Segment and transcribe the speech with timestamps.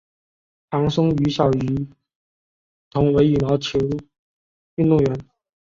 [0.71, 1.87] 堂兄于小渝
[2.89, 3.77] 同为羽毛球
[4.77, 5.15] 运动员。